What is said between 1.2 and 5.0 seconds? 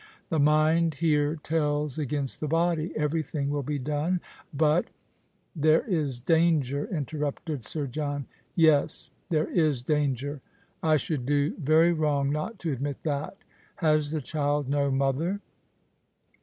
tells against the body. Everything will be done, but